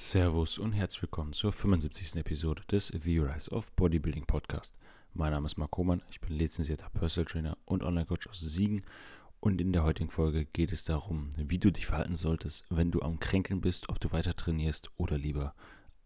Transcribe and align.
Servus 0.00 0.58
und 0.58 0.72
herzlich 0.72 1.02
willkommen 1.02 1.34
zur 1.34 1.52
75. 1.52 2.16
Episode 2.16 2.62
des 2.70 2.86
The 2.88 3.18
Rise 3.18 3.50
of 3.50 3.70
Bodybuilding 3.72 4.24
Podcast. 4.24 4.74
Mein 5.12 5.30
Name 5.30 5.44
ist 5.44 5.58
Marc 5.58 5.76
Hohmann, 5.76 6.02
ich 6.08 6.22
bin 6.22 6.32
lizenzierter 6.32 6.88
Personal 6.88 7.30
Trainer 7.30 7.58
und 7.66 7.82
Online-Coach 7.84 8.26
aus 8.26 8.40
Siegen 8.40 8.82
und 9.40 9.60
in 9.60 9.74
der 9.74 9.84
heutigen 9.84 10.10
Folge 10.10 10.46
geht 10.46 10.72
es 10.72 10.84
darum, 10.86 11.28
wie 11.36 11.58
du 11.58 11.70
dich 11.70 11.84
verhalten 11.84 12.16
solltest, 12.16 12.66
wenn 12.70 12.90
du 12.90 13.02
am 13.02 13.20
Kränkeln 13.20 13.60
bist, 13.60 13.90
ob 13.90 14.00
du 14.00 14.10
weiter 14.10 14.34
trainierst 14.34 14.90
oder 14.96 15.18
lieber 15.18 15.54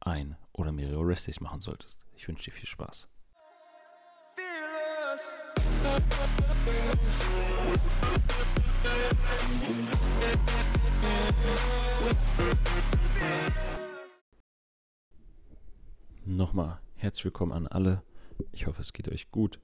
ein 0.01 0.37
oder 0.53 0.73
mehrere 0.73 1.07
Rest 1.07 1.41
machen 1.41 1.61
solltest. 1.61 2.05
Ich 2.17 2.27
wünsche 2.27 2.51
dir 2.51 2.53
viel 2.53 2.67
Spaß. 2.67 3.07
Nochmal 16.27 16.81
herzlich 16.97 17.27
willkommen 17.27 17.53
an 17.53 17.67
alle. 17.67 18.03
Ich 18.53 18.67
hoffe, 18.67 18.81
es 18.81 18.95
geht 18.95 19.11
euch 19.11 19.31
gut. 19.31 19.61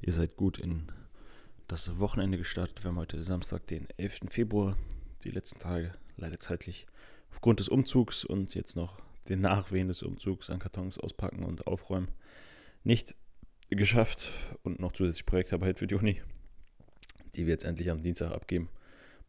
Ihr 0.00 0.12
seid 0.12 0.36
gut 0.36 0.56
in 0.56 0.92
das 1.66 1.98
Wochenende 1.98 2.38
gestartet. 2.38 2.84
Wir 2.84 2.90
haben 2.90 2.98
heute 2.98 3.24
Samstag, 3.24 3.66
den 3.66 3.88
11. 3.96 4.20
Februar. 4.30 4.76
Die 5.24 5.32
letzten 5.32 5.58
Tage 5.58 5.90
leider 6.16 6.38
zeitlich 6.38 6.86
aufgrund 7.32 7.58
des 7.58 7.68
Umzugs 7.68 8.24
und 8.24 8.54
jetzt 8.54 8.76
noch 8.76 9.02
den 9.28 9.40
Nachwehen 9.40 9.88
des 9.88 10.04
Umzugs 10.04 10.50
an 10.50 10.60
Kartons 10.60 10.98
auspacken 10.98 11.42
und 11.42 11.66
aufräumen 11.66 12.12
nicht 12.84 13.16
geschafft 13.68 14.30
und 14.62 14.78
noch 14.78 14.92
zusätzlich 14.92 15.26
Projektarbeit 15.26 15.80
für 15.80 15.88
die 15.88 15.96
Uni, 15.96 16.22
die 17.34 17.46
wir 17.46 17.54
jetzt 17.54 17.64
endlich 17.64 17.90
am 17.90 18.02
Dienstag 18.02 18.30
abgeben. 18.30 18.68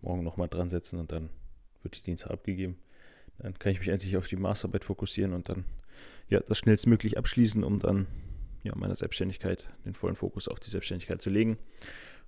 Morgen 0.02 0.24
nochmal 0.24 0.50
dran 0.50 0.70
setzen 0.70 1.00
und 1.00 1.12
dann 1.12 1.32
wird 1.82 1.98
die 1.98 2.04
Dienstag 2.04 2.30
abgegeben. 2.30 2.78
Dann 3.40 3.58
kann 3.58 3.72
ich 3.72 3.80
mich 3.80 3.90
endlich 3.90 4.18
auf 4.18 4.28
die 4.28 4.36
Masterarbeit 4.36 4.84
fokussieren 4.84 5.34
und 5.34 5.50
dann 5.50 5.66
ja, 6.30 6.40
das 6.40 6.58
schnellstmöglich 6.60 7.18
abschließen, 7.18 7.64
um 7.64 7.80
dann 7.80 8.08
ja, 8.64 8.74
meiner 8.76 8.96
Selbstständigkeit, 8.96 9.70
den 9.86 9.94
vollen 9.94 10.16
Fokus 10.16 10.48
auf 10.48 10.60
die 10.60 10.70
Selbstständigkeit 10.70 11.22
zu 11.22 11.30
legen. 11.30 11.58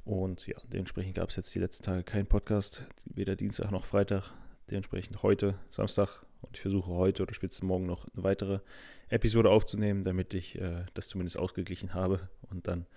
Und 0.04 0.48
ja, 0.48 0.58
dementsprechend 0.72 1.16
gab 1.16 1.30
es 1.30 1.36
jetzt 1.36 1.54
die 1.54 1.59
letzten 1.59 1.84
Tage 1.84 2.04
keinen 2.04 2.26
Podcast, 2.26 2.86
weder 3.06 3.36
Dienstag 3.36 3.72
noch 3.72 3.86
Freitag. 3.86 4.32
Dementsprechend 4.70 5.22
heute, 5.22 5.56
Samstag, 5.70 6.26
und 6.42 6.56
ich 6.56 6.62
versuche 6.62 6.89
heute 6.89 7.23
oder 7.23 7.34
spätestens 7.34 7.67
morgen 7.67 7.86
noch 7.86 8.08
eine 8.14 8.23
weitere 8.23 8.59
Episode 9.09 9.50
aufzunehmen, 9.50 10.04
damit 10.04 10.34
ich 10.34 10.59
äh, 10.59 10.86
das 10.94 11.09
zumindest 11.09 11.38
ausgeglichen 11.38 11.94
habe 11.94 12.30
und 12.50 12.67
dann 12.67 12.88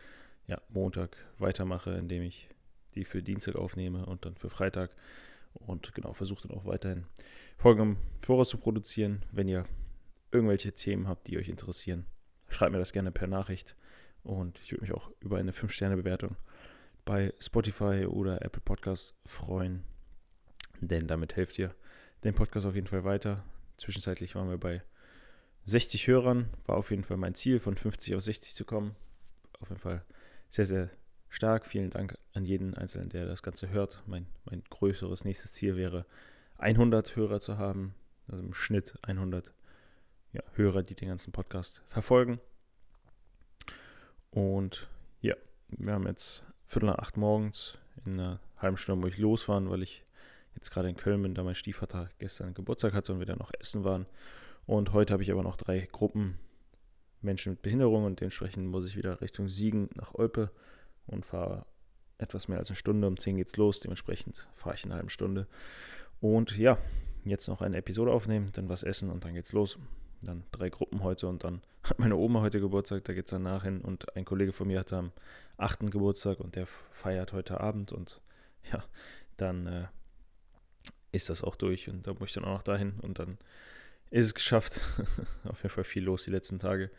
ja, 0.47 0.61
Montag 0.69 1.17
weitermache, 1.39 1.91
indem 1.92 2.23
ich 2.23 2.48
die 2.95 3.05
für 3.05 3.23
Dienstag 3.23 3.57
aufnehme 3.57 4.07
und 4.07 4.25
dann 4.25 4.37
für 4.37 4.51
Freitag. 4.51 4.91
Und 5.55 5.95
genau, 5.95 6.13
versuche 6.13 6.47
dann 6.47 6.57
auch 6.57 6.65
weiterhin 6.65 7.07
Folgen 7.59 7.81
im 7.83 7.97
Voraus 8.21 8.49
zu 8.49 8.59
produzieren. 8.59 9.25
Wenn 9.33 9.49
ihr 9.49 9.65
irgendwelche 10.31 10.73
Themen 10.73 11.09
habt, 11.09 11.29
die 11.29 11.39
euch 11.39 11.49
interessieren, 11.49 12.07
schreibt 12.49 12.73
mir 12.73 12.79
das 12.79 12.93
gerne 12.93 13.13
per 13.13 13.27
Nachricht. 13.29 13.77
Und 14.23 14.59
ich 14.61 14.73
würde 14.73 14.83
mich 14.83 14.93
auch 14.93 15.11
über 15.21 15.39
eine 15.39 15.53
5-Sterne-Bewertung 15.53 16.37
bei 17.05 17.33
Spotify 17.39 18.07
oder 18.07 18.43
Apple 18.43 18.63
Podcast 18.63 19.15
freuen. 19.25 19.85
Denn 20.81 21.07
damit 21.07 21.37
helft 21.37 21.59
ihr 21.59 21.75
den 22.25 22.35
Podcast 22.35 22.67
auf 22.67 22.75
jeden 22.75 22.87
Fall 22.87 23.05
weiter. 23.05 23.45
Zwischenzeitlich 23.77 24.35
waren 24.35 24.49
wir 24.49 24.59
bei 24.59 24.83
60 25.65 26.07
Hörern. 26.07 26.49
War 26.67 26.77
auf 26.77 26.91
jeden 26.91 27.05
Fall 27.05 27.17
mein 27.17 27.35
Ziel, 27.35 27.61
von 27.61 27.77
50 27.77 28.15
auf 28.15 28.23
60 28.23 28.55
zu 28.55 28.65
kommen. 28.65 28.97
Auf 29.61 29.69
jeden 29.69 29.81
Fall 29.81 30.05
sehr, 30.49 30.67
sehr 30.67 30.91
stark. 31.35 31.67
Vielen 31.67 31.91
Dank 31.91 32.17
an 32.33 32.45
jeden 32.45 32.75
Einzelnen, 32.75 33.09
der 33.09 33.27
das 33.27 33.43
Ganze 33.43 33.69
hört. 33.69 34.03
Mein, 34.07 34.27
mein 34.45 34.63
größeres 34.71 35.25
nächstes 35.25 35.53
Ziel 35.53 35.77
wäre, 35.77 36.07
100 36.59 37.17
Hörer 37.17 37.41
zu 37.41 37.59
haben. 37.59 37.95
Also 38.29 38.43
im 38.43 38.55
Schnitt 38.55 38.95
100 39.03 39.53
ja, 40.33 40.43
Hörer, 40.55 40.83
die 40.83 40.95
den 40.95 41.09
ganzen 41.09 41.33
Podcast 41.33 41.83
verfolgen. 41.89 42.41
Und 44.31 44.89
ja, 45.21 45.35
wir 45.69 45.93
haben 45.93 46.07
jetzt 46.07 46.43
Viertel 46.67 46.86
nach 46.86 46.98
acht 46.98 47.17
morgens 47.17 47.79
in 48.05 48.19
einer 48.19 48.41
halben 48.57 48.77
Stunde, 48.77 49.05
wo 49.05 49.08
ich 49.08 49.19
losfahren, 49.19 49.70
weil 49.70 49.83
ich 49.83 50.05
jetzt 50.55 50.70
gerade 50.70 50.89
in 50.89 50.97
Köln 50.97 51.23
bin, 51.23 51.35
da 51.35 51.42
mein 51.42 51.55
Stiefvater 51.55 52.08
gestern 52.19 52.55
Geburtstag 52.55 52.95
hatte 52.95 53.13
und 53.13 53.19
wir 53.19 53.27
dann 53.27 53.39
noch 53.39 53.53
essen 53.58 53.85
waren. 53.85 54.07
Und 54.67 54.92
heute 54.92 55.13
habe 55.13 55.23
ich 55.23 55.31
aber 55.31 55.42
noch 55.42 55.57
drei 55.57 55.81
Gruppen 55.92 56.39
Menschen 57.20 57.53
mit 57.53 57.63
Behinderung 57.63 58.05
und 58.05 58.20
dementsprechend 58.20 58.67
muss 58.67 58.87
ich 58.87 58.97
wieder 58.97 59.20
Richtung 59.20 59.48
Siegen 59.48 59.91
nach 59.95 60.14
Olpe 60.14 60.51
und 61.07 61.25
fahre 61.25 61.67
etwas 62.19 62.48
mehr 62.48 62.59
als 62.59 62.70
eine 62.70 62.77
Stunde. 62.77 63.07
Um 63.07 63.17
10 63.17 63.37
geht's 63.37 63.57
los, 63.57 63.81
dementsprechend 63.81 64.47
fahre 64.55 64.77
ich 64.77 64.85
in 64.85 64.91
einer 64.91 64.97
halben 64.97 65.11
Stunde. 65.11 65.47
Und 66.20 66.57
ja, 66.57 66.79
jetzt 67.25 67.48
noch 67.48 67.61
eine 67.61 67.77
Episode 67.77 68.13
aufnehmen, 68.13 68.51
dann 68.53 68.69
was 68.69 68.83
essen 68.83 69.11
und 69.11 69.25
dann 69.25 69.35
geht's 69.35 69.53
los 69.53 69.79
dann 70.25 70.45
drei 70.51 70.70
Gruppen 70.70 71.03
heute 71.03 71.29
und 71.29 71.45
dann 71.45 71.63
hat 71.83 71.98
meine 71.98 72.17
Oma 72.17 72.41
heute 72.41 72.61
Geburtstag, 72.61 73.05
da 73.05 73.13
geht 73.13 73.27
es 73.27 73.31
danach 73.31 73.64
hin 73.64 73.81
und 73.81 74.17
ein 74.17 74.25
Kollege 74.25 74.53
von 74.53 74.67
mir 74.67 74.81
hatte 74.81 74.97
am 74.97 75.13
8. 75.59 75.91
Geburtstag 75.91 76.41
und 76.41 76.57
der 76.57 76.67
feiert 76.67 77.33
heute 77.33 77.61
Abend 77.61 77.93
und 77.93 78.20
ja, 78.73 78.83
dann 79.37 79.67
äh, 79.67 79.87
ist 81.13 81.29
das 81.29 81.45
auch 81.45 81.57
durch 81.57 81.89
und 81.89 82.07
da 82.07 82.14
muss 82.14 82.31
ich 82.31 82.35
dann 82.35 82.45
auch 82.45 82.55
noch 82.55 82.63
dahin 82.63 82.95
und 83.01 83.19
dann 83.19 83.39
ist 84.11 84.27
es 84.27 84.35
geschafft. 84.35 84.81
Auf 85.45 85.63
jeden 85.63 85.75
Fall 85.75 85.85
viel 85.85 86.05
los 86.05 86.25
die 86.25 86.31
letzten 86.31 86.59
Tage. 86.59 86.91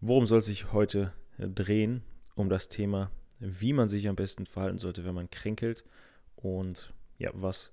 Worum 0.00 0.26
soll 0.26 0.42
sich 0.42 0.72
heute 0.72 1.12
drehen? 1.38 2.02
Um 2.34 2.50
das 2.50 2.68
Thema, 2.68 3.10
wie 3.38 3.72
man 3.72 3.88
sich 3.88 4.08
am 4.08 4.16
besten 4.16 4.46
verhalten 4.46 4.78
sollte, 4.78 5.04
wenn 5.04 5.14
man 5.14 5.30
kränkelt 5.30 5.84
und 6.36 6.92
ja, 7.18 7.30
was 7.34 7.70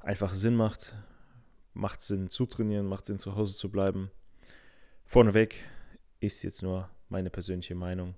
einfach 0.00 0.34
Sinn 0.34 0.56
macht. 0.56 0.94
Macht 1.74 2.00
Sinn 2.00 2.30
zu 2.30 2.46
trainieren, 2.46 2.86
macht 2.86 3.04
Sinn 3.04 3.18
zu 3.18 3.36
Hause 3.36 3.54
zu 3.54 3.70
bleiben, 3.70 4.10
Vorneweg 5.06 5.60
ist 6.18 6.42
jetzt 6.42 6.62
nur 6.62 6.90
meine 7.08 7.30
persönliche 7.30 7.76
Meinung, 7.76 8.16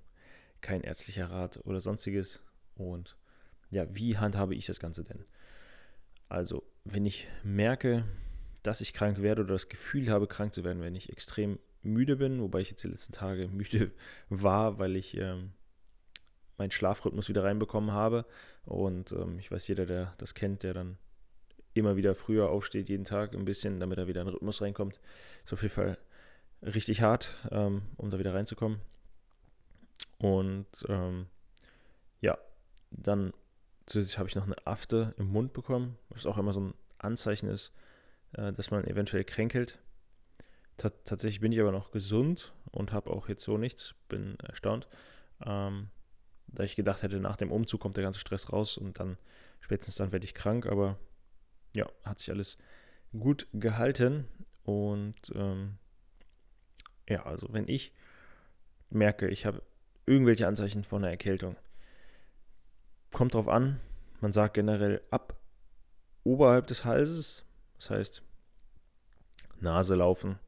kein 0.59 0.81
ärztlicher 0.81 1.29
Rat 1.29 1.59
oder 1.65 1.81
sonstiges. 1.81 2.41
Und 2.75 3.15
ja, 3.69 3.85
wie 3.93 4.17
handhabe 4.17 4.55
ich 4.55 4.65
das 4.65 4.79
Ganze 4.79 5.03
denn? 5.03 5.23
Also, 6.27 6.63
wenn 6.85 7.05
ich 7.05 7.27
merke, 7.43 8.05
dass 8.63 8.81
ich 8.81 8.93
krank 8.93 9.21
werde 9.21 9.43
oder 9.43 9.53
das 9.53 9.69
Gefühl 9.69 10.09
habe, 10.09 10.27
krank 10.27 10.53
zu 10.53 10.63
werden, 10.63 10.81
wenn 10.81 10.95
ich 10.95 11.11
extrem 11.11 11.59
müde 11.83 12.15
bin, 12.15 12.41
wobei 12.41 12.61
ich 12.61 12.71
jetzt 12.71 12.83
die 12.83 12.87
letzten 12.87 13.13
Tage 13.13 13.47
müde 13.51 13.91
war, 14.29 14.79
weil 14.79 14.95
ich 14.95 15.15
ähm, 15.15 15.51
meinen 16.59 16.71
Schlafrhythmus 16.71 17.29
wieder 17.29 17.43
reinbekommen 17.43 17.91
habe. 17.91 18.25
Und 18.65 19.11
ähm, 19.11 19.39
ich 19.39 19.51
weiß, 19.51 19.67
jeder, 19.67 19.85
der 19.85 20.13
das 20.17 20.35
kennt, 20.35 20.63
der 20.63 20.73
dann 20.73 20.97
immer 21.73 21.95
wieder 21.95 22.15
früher 22.15 22.49
aufsteht, 22.49 22.89
jeden 22.89 23.05
Tag 23.05 23.33
ein 23.33 23.45
bisschen, 23.45 23.79
damit 23.79 23.97
er 23.97 24.07
wieder 24.07 24.21
in 24.21 24.27
den 24.27 24.33
Rhythmus 24.33 24.61
reinkommt, 24.61 24.99
ist 25.45 25.53
auf 25.53 25.61
jeden 25.61 25.73
Fall 25.73 25.97
richtig 26.61 27.01
hart, 27.01 27.33
ähm, 27.51 27.83
um 27.97 28.11
da 28.11 28.19
wieder 28.19 28.33
reinzukommen. 28.33 28.79
Und 30.17 30.67
ähm, 30.87 31.27
ja, 32.21 32.37
dann 32.91 33.33
zusätzlich 33.85 34.17
habe 34.17 34.29
ich 34.29 34.35
noch 34.35 34.45
eine 34.45 34.67
Afte 34.67 35.13
im 35.17 35.31
Mund 35.31 35.53
bekommen, 35.53 35.97
was 36.09 36.25
auch 36.25 36.37
immer 36.37 36.53
so 36.53 36.59
ein 36.61 36.73
Anzeichen 36.97 37.49
ist, 37.49 37.73
äh, 38.33 38.51
dass 38.51 38.71
man 38.71 38.85
eventuell 38.85 39.23
kränkelt. 39.23 39.79
T 40.77 40.89
tatsächlich 41.05 41.41
bin 41.41 41.51
ich 41.51 41.59
aber 41.59 41.71
noch 41.71 41.91
gesund 41.91 42.53
und 42.71 42.91
habe 42.91 43.09
auch 43.09 43.29
jetzt 43.29 43.43
so 43.43 43.57
nichts, 43.57 43.95
bin 44.07 44.37
erstaunt. 44.39 44.87
Ähm, 45.45 45.89
da 46.51 46.63
ich 46.63 46.75
gedacht 46.75 47.03
hätte, 47.03 47.19
nach 47.19 47.37
dem 47.37 47.51
Umzug 47.51 47.81
kommt 47.81 47.97
der 47.97 48.03
ganze 48.03 48.19
Stress 48.19 48.51
raus 48.51 48.77
und 48.77 48.99
dann 48.99 49.17
spätestens 49.59 49.95
dann 49.95 50.11
werde 50.11 50.25
ich 50.25 50.33
krank, 50.33 50.65
aber 50.65 50.97
ja, 51.75 51.87
hat 52.03 52.19
sich 52.19 52.31
alles 52.31 52.57
gut 53.17 53.47
gehalten 53.53 54.27
und 54.63 55.15
ähm, 55.35 55.77
ja, 57.07 57.25
also 57.25 57.47
wenn 57.51 57.67
ich 57.67 57.91
merke, 58.89 59.27
ich 59.27 59.45
habe 59.45 59.61
irgendwelche 60.05 60.47
Anzeichen 60.47 60.83
von 60.83 61.03
einer 61.03 61.11
Erkältung, 61.11 61.55
kommt 63.11 63.33
drauf 63.33 63.47
an, 63.47 63.79
man 64.21 64.31
sagt 64.31 64.55
generell 64.55 65.01
ab 65.11 65.39
oberhalb 66.23 66.67
des 66.67 66.85
Halses, 66.85 67.45
das 67.77 67.89
heißt 67.89 68.23
Nase 69.59 69.95
laufen, 69.95 70.39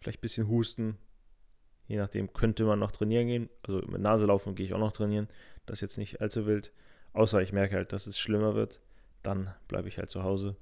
vielleicht 0.00 0.18
ein 0.18 0.22
bisschen 0.22 0.48
husten, 0.48 0.98
je 1.88 1.96
nachdem 1.96 2.32
könnte 2.32 2.64
man 2.64 2.78
noch 2.78 2.92
trainieren 2.92 3.26
gehen, 3.26 3.48
also 3.66 3.78
mit 3.88 4.00
Nase 4.00 4.26
laufen 4.26 4.54
gehe 4.54 4.66
ich 4.66 4.74
auch 4.74 4.78
noch 4.78 4.92
trainieren, 4.92 5.28
das 5.66 5.78
ist 5.78 5.80
jetzt 5.80 5.98
nicht 5.98 6.20
allzu 6.20 6.46
wild, 6.46 6.72
außer 7.14 7.42
ich 7.42 7.52
merke 7.52 7.74
halt, 7.74 7.92
dass 7.92 8.06
es 8.06 8.18
schlimmer 8.18 8.54
wird, 8.54 8.80
dann 9.22 9.52
bleibe 9.66 9.88
ich 9.88 9.98
halt 9.98 10.10
zu 10.10 10.22
Hause. 10.22 10.56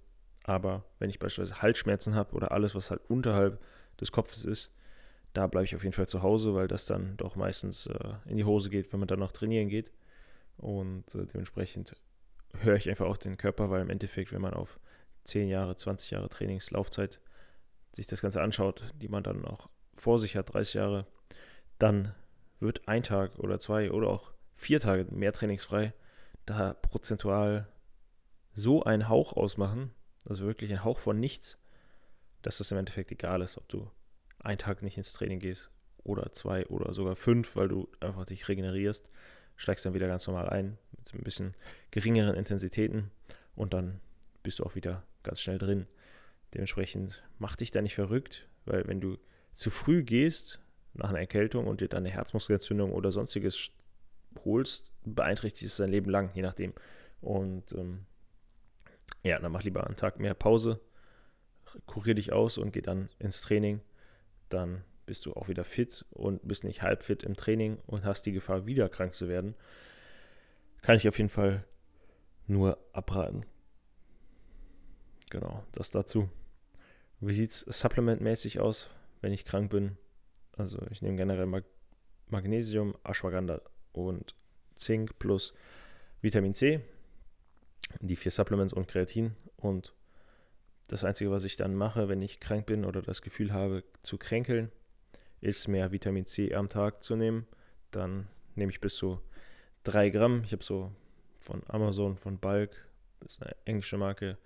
Aber 0.44 0.84
wenn 1.00 1.10
ich 1.10 1.18
beispielsweise 1.18 1.60
Halsschmerzen 1.60 2.14
habe 2.14 2.34
oder 2.34 2.52
alles, 2.52 2.74
was 2.74 2.90
halt 2.90 3.00
unterhalb 3.08 3.60
des 4.00 4.12
Kopfes 4.12 4.44
ist, 4.44 4.72
da 5.32 5.48
bleibe 5.48 5.64
ich 5.64 5.74
auf 5.74 5.82
jeden 5.82 5.92
Fall 5.92 6.08
zu 6.08 6.22
Hause, 6.22 6.54
weil 6.54 6.68
das 6.68 6.86
dann 6.86 7.16
doch 7.16 7.36
meistens 7.36 7.86
äh, 7.86 8.14
in 8.26 8.36
die 8.36 8.44
Hose 8.44 8.70
geht, 8.70 8.92
wenn 8.92 9.00
man 9.00 9.08
dann 9.08 9.18
noch 9.18 9.32
trainieren 9.32 9.68
geht. 9.68 9.90
Und 10.56 11.14
äh, 11.14 11.26
dementsprechend 11.26 11.96
höre 12.60 12.76
ich 12.76 12.88
einfach 12.88 13.06
auch 13.06 13.18
den 13.18 13.36
Körper, 13.36 13.68
weil 13.68 13.82
im 13.82 13.90
Endeffekt, 13.90 14.32
wenn 14.32 14.40
man 14.40 14.54
auf 14.54 14.78
10 15.24 15.48
Jahre, 15.48 15.76
20 15.76 16.12
Jahre 16.12 16.28
Trainingslaufzeit 16.28 17.20
sich 17.92 18.06
das 18.06 18.22
Ganze 18.22 18.40
anschaut, 18.40 18.84
die 18.94 19.08
man 19.08 19.24
dann 19.24 19.44
auch 19.44 19.68
vor 19.96 20.18
sich 20.18 20.36
hat, 20.36 20.52
30 20.52 20.74
Jahre, 20.74 21.06
dann 21.78 22.14
wird 22.60 22.88
ein 22.88 23.02
Tag 23.02 23.38
oder 23.38 23.58
zwei 23.60 23.90
oder 23.90 24.08
auch 24.08 24.32
vier 24.56 24.80
Tage 24.80 25.06
mehr 25.10 25.32
trainingsfrei 25.32 25.92
da 26.46 26.74
prozentual 26.74 27.68
so 28.54 28.82
einen 28.84 29.08
Hauch 29.08 29.34
ausmachen, 29.34 29.92
also 30.24 30.46
wirklich 30.46 30.72
ein 30.72 30.84
Hauch 30.84 30.98
von 30.98 31.20
nichts, 31.20 31.58
dass 32.42 32.60
es 32.60 32.70
im 32.70 32.78
Endeffekt 32.78 33.12
egal 33.12 33.42
ist, 33.42 33.58
ob 33.58 33.68
du 33.68 33.90
einen 34.38 34.58
Tag 34.58 34.82
nicht 34.82 34.96
ins 34.96 35.12
Training 35.12 35.40
gehst 35.40 35.70
oder 36.04 36.32
zwei 36.32 36.64
oder 36.66 36.94
sogar 36.94 37.16
fünf, 37.16 37.56
weil 37.56 37.68
du 37.68 37.88
einfach 38.00 38.24
dich 38.24 38.48
regenerierst, 38.48 39.08
steigst 39.56 39.84
dann 39.84 39.94
wieder 39.94 40.06
ganz 40.06 40.26
normal 40.26 40.48
ein 40.48 40.78
mit 40.96 41.12
ein 41.12 41.24
bisschen 41.24 41.54
geringeren 41.90 42.36
Intensitäten 42.36 43.10
und 43.56 43.74
dann 43.74 44.00
bist 44.42 44.60
du 44.60 44.64
auch 44.64 44.76
wieder 44.76 45.02
ganz 45.24 45.40
schnell 45.40 45.58
drin. 45.58 45.86
Dementsprechend 46.54 47.22
mach 47.38 47.56
dich 47.56 47.72
da 47.72 47.82
nicht 47.82 47.96
verrückt, 47.96 48.48
weil 48.64 48.86
wenn 48.86 49.00
du 49.00 49.18
zu 49.56 49.70
früh 49.70 50.04
gehst 50.04 50.60
nach 50.92 51.08
einer 51.08 51.18
Erkältung 51.18 51.66
und 51.66 51.80
dir 51.80 51.88
dann 51.88 52.04
eine 52.04 52.10
Herzmuskelentzündung 52.10 52.92
oder 52.92 53.10
sonstiges 53.10 53.70
holst, 54.44 54.92
beeinträchtigt 55.04 55.70
es 55.70 55.78
dein 55.78 55.88
Leben 55.88 56.10
lang, 56.10 56.30
je 56.34 56.42
nachdem. 56.42 56.74
Und 57.20 57.72
ähm, 57.72 58.04
ja, 59.22 59.38
dann 59.38 59.50
mach 59.50 59.62
lieber 59.62 59.86
einen 59.86 59.96
Tag 59.96 60.20
mehr 60.20 60.34
Pause, 60.34 60.80
kurier 61.86 62.14
dich 62.14 62.32
aus 62.32 62.58
und 62.58 62.72
geh 62.72 62.82
dann 62.82 63.08
ins 63.18 63.40
Training. 63.40 63.80
Dann 64.50 64.84
bist 65.06 65.24
du 65.24 65.32
auch 65.32 65.48
wieder 65.48 65.64
fit 65.64 66.04
und 66.10 66.46
bist 66.46 66.64
nicht 66.64 66.82
halb 66.82 67.02
fit 67.02 67.22
im 67.22 67.34
Training 67.34 67.78
und 67.86 68.04
hast 68.04 68.26
die 68.26 68.32
Gefahr, 68.32 68.66
wieder 68.66 68.88
krank 68.88 69.14
zu 69.14 69.28
werden. 69.28 69.54
Kann 70.82 70.96
ich 70.96 71.08
auf 71.08 71.16
jeden 71.16 71.30
Fall 71.30 71.64
nur 72.46 72.78
abraten. 72.92 73.46
Genau, 75.30 75.64
das 75.72 75.90
dazu. 75.90 76.28
Wie 77.20 77.32
sieht 77.32 77.52
es 77.52 77.60
supplementmäßig 77.60 78.60
aus, 78.60 78.90
wenn 79.20 79.32
ich 79.32 79.44
krank 79.44 79.70
bin? 79.70 79.96
Also 80.56 80.78
ich 80.90 81.02
nehme 81.02 81.16
generell 81.16 81.46
Mag 81.46 81.64
Magnesium, 82.28 82.96
Ashwagandha 83.04 83.60
und 83.92 84.34
Zink 84.74 85.18
plus 85.18 85.54
Vitamin 86.20 86.54
C, 86.54 86.80
die 88.00 88.16
vier 88.16 88.32
Supplements 88.32 88.72
und 88.72 88.88
Kreatin. 88.88 89.36
Und 89.56 89.94
das 90.88 91.04
Einzige, 91.04 91.30
was 91.30 91.44
ich 91.44 91.56
dann 91.56 91.76
mache, 91.76 92.08
wenn 92.08 92.20
ich 92.20 92.40
krank 92.40 92.66
bin 92.66 92.84
oder 92.84 93.00
das 93.00 93.22
Gefühl 93.22 93.52
habe 93.52 93.84
zu 94.02 94.18
kränkeln, 94.18 94.72
ist 95.40 95.68
mehr 95.68 95.92
Vitamin 95.92 96.26
C 96.26 96.52
am 96.52 96.68
Tag 96.68 97.04
zu 97.04 97.14
nehmen. 97.14 97.46
Dann 97.92 98.26
nehme 98.56 98.72
ich 98.72 98.80
bis 98.80 98.96
zu 98.96 99.20
3 99.84 100.10
Gramm. 100.10 100.42
Ich 100.44 100.52
habe 100.52 100.64
so 100.64 100.90
von 101.38 101.62
Amazon, 101.68 102.16
von 102.16 102.38
Bulk, 102.38 102.88
das 103.20 103.32
ist 103.32 103.42
eine 103.42 103.54
englische 103.66 103.98
Marke, 103.98 104.36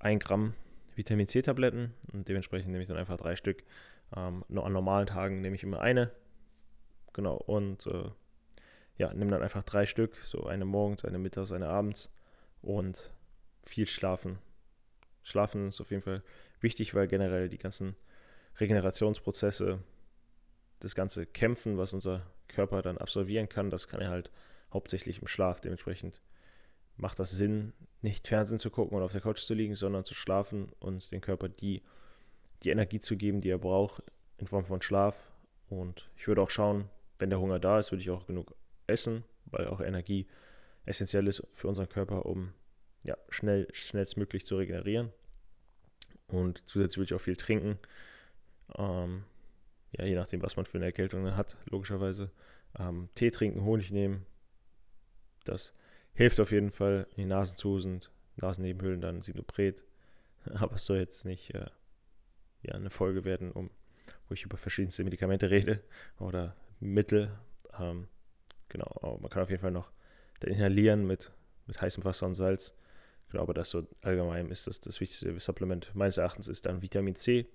1 0.00 0.24
Gramm 0.24 0.54
Vitamin 0.96 1.28
C-Tabletten 1.28 1.94
und 2.12 2.28
dementsprechend 2.28 2.70
nehme 2.70 2.82
ich 2.82 2.88
dann 2.88 2.96
einfach 2.96 3.16
drei 3.16 3.36
Stück. 3.36 3.64
Ähm, 4.16 4.44
an 4.48 4.72
normalen 4.72 5.06
Tagen 5.06 5.40
nehme 5.40 5.56
ich 5.56 5.62
immer 5.62 5.80
eine. 5.80 6.10
Genau, 7.12 7.36
und 7.36 7.86
äh, 7.86 8.10
ja, 8.96 9.12
nehme 9.12 9.30
dann 9.30 9.42
einfach 9.42 9.64
drei 9.64 9.86
Stück, 9.86 10.16
so 10.24 10.46
eine 10.46 10.64
morgens, 10.64 11.04
eine 11.04 11.18
mittags, 11.18 11.52
eine 11.52 11.68
abends 11.68 12.10
und 12.62 13.12
viel 13.64 13.86
schlafen. 13.86 14.38
Schlafen 15.22 15.68
ist 15.70 15.80
auf 15.80 15.90
jeden 15.90 16.02
Fall 16.02 16.22
wichtig, 16.60 16.94
weil 16.94 17.08
generell 17.08 17.48
die 17.48 17.58
ganzen 17.58 17.96
Regenerationsprozesse, 18.60 19.80
das 20.80 20.94
ganze 20.94 21.26
Kämpfen, 21.26 21.78
was 21.78 21.94
unser 21.94 22.26
Körper 22.48 22.82
dann 22.82 22.98
absolvieren 22.98 23.48
kann, 23.48 23.70
das 23.70 23.88
kann 23.88 24.00
er 24.00 24.10
halt 24.10 24.30
hauptsächlich 24.72 25.20
im 25.20 25.28
Schlaf. 25.28 25.60
Dementsprechend 25.60 26.20
macht 26.96 27.18
das 27.18 27.30
Sinn, 27.30 27.72
nicht 28.02 28.28
Fernsehen 28.28 28.58
zu 28.58 28.70
gucken 28.70 28.96
und 28.96 29.02
auf 29.02 29.12
der 29.12 29.20
Couch 29.20 29.40
zu 29.40 29.54
liegen, 29.54 29.74
sondern 29.74 30.04
zu 30.04 30.14
schlafen 30.14 30.70
und 30.78 31.10
dem 31.10 31.20
Körper 31.20 31.48
die, 31.48 31.82
die 32.62 32.70
Energie 32.70 33.00
zu 33.00 33.16
geben, 33.16 33.40
die 33.40 33.50
er 33.50 33.58
braucht, 33.58 34.02
in 34.38 34.46
Form 34.46 34.64
von 34.64 34.82
Schlaf. 34.82 35.30
Und 35.68 36.10
ich 36.16 36.28
würde 36.28 36.42
auch 36.42 36.50
schauen, 36.50 36.88
wenn 37.18 37.30
der 37.30 37.40
Hunger 37.40 37.58
da 37.58 37.78
ist, 37.78 37.90
würde 37.90 38.02
ich 38.02 38.10
auch 38.10 38.26
genug 38.26 38.54
essen, 38.86 39.24
weil 39.46 39.66
auch 39.68 39.80
Energie 39.80 40.26
essentiell 40.84 41.26
ist 41.26 41.42
für 41.52 41.68
unseren 41.68 41.88
Körper, 41.88 42.26
um 42.26 42.52
ja, 43.02 43.16
schnell, 43.28 43.68
schnellstmöglich 43.72 44.44
zu 44.46 44.56
regenerieren. 44.56 45.12
Und 46.26 46.62
zusätzlich 46.66 46.98
würde 46.98 47.14
ich 47.14 47.14
auch 47.14 47.24
viel 47.24 47.36
trinken. 47.36 47.78
Ähm, 48.76 49.24
ja, 49.92 50.04
je 50.04 50.14
nachdem, 50.14 50.42
was 50.42 50.56
man 50.56 50.66
für 50.66 50.78
eine 50.78 50.86
Erkältung 50.86 51.24
dann 51.24 51.36
hat, 51.36 51.56
logischerweise. 51.66 52.30
Ähm, 52.78 53.08
Tee 53.14 53.30
trinken, 53.30 53.64
Honig 53.64 53.90
nehmen. 53.90 54.26
Das 55.44 55.72
hilft 56.14 56.40
auf 56.40 56.50
jeden 56.50 56.70
Fall. 56.70 57.06
Die 57.16 57.24
Nasen 57.24 57.56
zu 57.56 57.80
sind, 57.80 58.10
Nasennebenhöhlen 58.36 59.00
dann 59.00 59.22
Sinopret. 59.22 59.84
Aber 60.54 60.76
es 60.76 60.84
soll 60.84 60.98
jetzt 60.98 61.24
nicht 61.24 61.54
äh, 61.54 61.66
ja, 62.62 62.74
eine 62.74 62.90
Folge 62.90 63.24
werden, 63.24 63.52
um, 63.52 63.70
wo 64.28 64.34
ich 64.34 64.44
über 64.44 64.56
verschiedenste 64.56 65.04
Medikamente 65.04 65.50
rede 65.50 65.82
oder 66.18 66.56
Mittel. 66.80 67.38
Ähm, 67.78 68.08
genau, 68.68 68.90
aber 69.00 69.18
man 69.18 69.30
kann 69.30 69.42
auf 69.42 69.50
jeden 69.50 69.62
Fall 69.62 69.70
noch 69.70 69.90
inhalieren 70.40 71.06
mit, 71.06 71.30
mit 71.66 71.80
heißem 71.80 72.04
Wasser 72.04 72.26
und 72.26 72.34
Salz. 72.34 72.74
Genau, 73.30 73.42
aber 73.42 73.54
das 73.54 73.70
so 73.70 73.86
allgemein 74.02 74.50
ist 74.50 74.66
das 74.66 74.80
das 74.80 75.00
wichtigste 75.00 75.40
Supplement 75.40 75.94
meines 75.94 76.18
Erachtens 76.18 76.48
ist 76.48 76.66
dann 76.66 76.82
Vitamin 76.82 77.14
C 77.14 77.48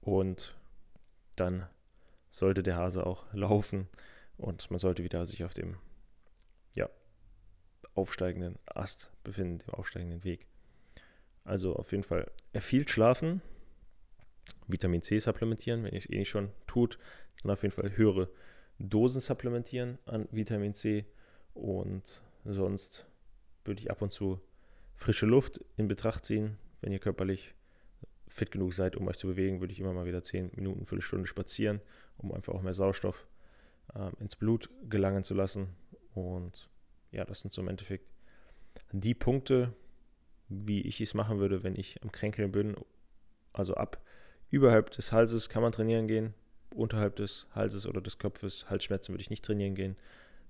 und 0.00 0.56
dann 1.36 1.68
sollte 2.30 2.62
der 2.62 2.76
Hase 2.76 3.06
auch 3.06 3.24
laufen 3.32 3.88
und 4.36 4.70
man 4.70 4.80
sollte 4.80 5.04
wieder 5.04 5.24
sich 5.26 5.44
auf 5.44 5.54
dem 5.54 5.76
ja, 6.74 6.90
aufsteigenden 7.98 8.58
Ast 8.66 9.10
befinden, 9.24 9.58
dem 9.58 9.74
aufsteigenden 9.74 10.22
Weg. 10.22 10.46
Also 11.44 11.74
auf 11.74 11.90
jeden 11.90 12.04
Fall 12.04 12.30
viel 12.58 12.86
schlafen, 12.86 13.42
Vitamin 14.68 15.02
C 15.02 15.18
supplementieren, 15.18 15.82
wenn 15.82 15.92
ihr 15.92 15.98
es 15.98 16.08
eh 16.08 16.18
nicht 16.18 16.28
schon 16.28 16.50
tut, 16.66 16.98
dann 17.42 17.50
auf 17.50 17.62
jeden 17.62 17.74
Fall 17.74 17.96
höhere 17.96 18.30
Dosen 18.78 19.20
supplementieren 19.20 19.98
an 20.06 20.28
Vitamin 20.30 20.74
C 20.74 21.06
und 21.54 22.22
sonst 22.44 23.04
würde 23.64 23.80
ich 23.80 23.90
ab 23.90 24.00
und 24.00 24.12
zu 24.12 24.40
frische 24.94 25.26
Luft 25.26 25.60
in 25.76 25.88
Betracht 25.88 26.24
ziehen, 26.24 26.58
wenn 26.80 26.92
ihr 26.92 27.00
körperlich 27.00 27.54
fit 28.28 28.50
genug 28.52 28.74
seid, 28.74 28.94
um 28.94 29.08
euch 29.08 29.18
zu 29.18 29.26
bewegen, 29.26 29.60
würde 29.60 29.72
ich 29.72 29.80
immer 29.80 29.92
mal 29.92 30.06
wieder 30.06 30.22
10 30.22 30.52
Minuten, 30.54 30.86
Viertelstunde 30.86 31.26
spazieren, 31.26 31.80
um 32.18 32.32
einfach 32.32 32.54
auch 32.54 32.62
mehr 32.62 32.74
Sauerstoff 32.74 33.26
ähm, 33.94 34.12
ins 34.20 34.36
Blut 34.36 34.70
gelangen 34.88 35.24
zu 35.24 35.34
lassen. 35.34 35.68
Und 36.14 36.68
ja, 37.12 37.24
das 37.24 37.40
sind 37.40 37.52
so 37.52 37.62
im 37.62 37.68
Endeffekt 37.68 38.06
die 38.92 39.14
Punkte, 39.14 39.72
wie 40.48 40.82
ich 40.82 41.00
es 41.00 41.14
machen 41.14 41.38
würde, 41.38 41.62
wenn 41.62 41.76
ich 41.76 42.02
am 42.02 42.12
Kränkeln 42.12 42.52
bin. 42.52 42.76
Also 43.52 43.74
ab 43.74 44.00
überhalb 44.50 44.90
des 44.90 45.12
Halses 45.12 45.48
kann 45.48 45.62
man 45.62 45.72
trainieren 45.72 46.08
gehen, 46.08 46.34
unterhalb 46.74 47.16
des 47.16 47.46
Halses 47.54 47.86
oder 47.86 48.00
des 48.00 48.18
Kopfes, 48.18 48.68
Halsschmerzen 48.70 49.12
würde 49.12 49.22
ich 49.22 49.30
nicht 49.30 49.44
trainieren 49.44 49.74
gehen. 49.74 49.96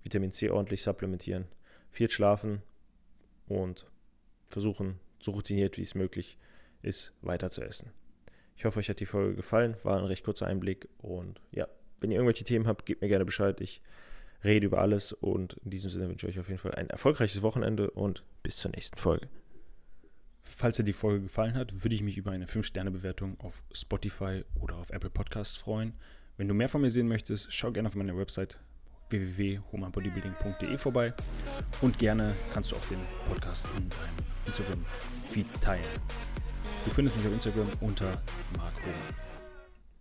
Vitamin 0.02 0.32
C 0.32 0.50
ordentlich 0.50 0.82
supplementieren, 0.82 1.46
viel 1.90 2.10
schlafen 2.10 2.62
und 3.46 3.86
versuchen, 4.46 5.00
so 5.20 5.32
routiniert 5.32 5.76
wie 5.76 5.82
es 5.82 5.94
möglich 5.94 6.38
ist, 6.82 7.12
weiter 7.22 7.50
zu 7.50 7.62
essen. 7.62 7.92
Ich 8.56 8.64
hoffe, 8.64 8.80
euch 8.80 8.88
hat 8.88 9.00
die 9.00 9.06
Folge 9.06 9.36
gefallen. 9.36 9.76
War 9.84 9.98
ein 9.98 10.04
recht 10.04 10.24
kurzer 10.24 10.46
Einblick. 10.46 10.88
Und 10.98 11.40
ja, 11.52 11.68
wenn 12.00 12.10
ihr 12.10 12.16
irgendwelche 12.16 12.44
Themen 12.44 12.66
habt, 12.66 12.86
gebt 12.86 13.02
mir 13.02 13.08
gerne 13.08 13.24
Bescheid. 13.24 13.60
Ich 13.60 13.80
rede 14.44 14.66
über 14.66 14.78
alles. 14.78 15.12
Und 15.12 15.54
in 15.64 15.70
diesem 15.70 15.90
Sinne 15.90 16.08
wünsche 16.08 16.26
ich 16.26 16.34
euch 16.34 16.40
auf 16.40 16.48
jeden 16.48 16.60
Fall 16.60 16.74
ein 16.74 16.90
erfolgreiches 16.90 17.42
Wochenende 17.42 17.90
und 17.90 18.24
bis 18.42 18.56
zur 18.56 18.70
nächsten 18.70 18.98
Folge. 18.98 19.28
Falls 20.42 20.76
dir 20.76 20.84
die 20.84 20.92
Folge 20.92 21.22
gefallen 21.22 21.54
hat, 21.54 21.82
würde 21.84 21.94
ich 21.94 22.02
mich 22.02 22.16
über 22.16 22.30
eine 22.30 22.46
5-Sterne-Bewertung 22.46 23.38
auf 23.40 23.62
Spotify 23.72 24.44
oder 24.60 24.76
auf 24.76 24.90
Apple 24.90 25.10
Podcasts 25.10 25.56
freuen. 25.56 25.92
Wenn 26.38 26.48
du 26.48 26.54
mehr 26.54 26.68
von 26.68 26.80
mir 26.80 26.90
sehen 26.90 27.08
möchtest, 27.08 27.52
schau 27.52 27.70
gerne 27.70 27.88
auf 27.88 27.94
meine 27.94 28.16
Website 28.16 28.60
www.humanbodybuilding.de 29.10 30.78
vorbei 30.78 31.14
und 31.80 31.98
gerne 31.98 32.34
kannst 32.52 32.72
du 32.72 32.76
auch 32.76 32.86
den 32.86 32.98
Podcast 33.26 33.68
in 33.76 33.88
deinem 33.88 34.16
Instagram-Feed 34.46 35.46
teilen. 35.60 35.84
Du 36.84 36.90
findest 36.90 37.16
mich 37.16 37.26
auf 37.26 37.32
Instagram 37.32 37.68
unter 37.80 38.22
Mark. 38.56 38.74